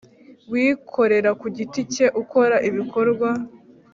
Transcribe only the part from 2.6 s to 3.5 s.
ibikorwa